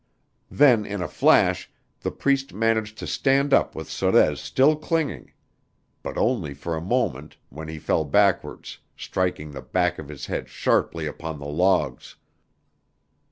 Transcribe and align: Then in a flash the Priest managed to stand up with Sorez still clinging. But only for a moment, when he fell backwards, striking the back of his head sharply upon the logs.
Then 0.49 0.83
in 0.83 0.99
a 1.03 1.07
flash 1.07 1.69
the 1.99 2.09
Priest 2.09 2.55
managed 2.55 2.97
to 2.97 3.05
stand 3.05 3.53
up 3.53 3.75
with 3.75 3.87
Sorez 3.87 4.39
still 4.39 4.75
clinging. 4.75 5.31
But 6.01 6.17
only 6.17 6.55
for 6.55 6.75
a 6.75 6.81
moment, 6.81 7.37
when 7.49 7.67
he 7.67 7.77
fell 7.77 8.03
backwards, 8.03 8.79
striking 8.97 9.51
the 9.51 9.61
back 9.61 9.99
of 9.99 10.07
his 10.09 10.25
head 10.25 10.49
sharply 10.49 11.05
upon 11.05 11.37
the 11.37 11.45
logs. 11.45 12.15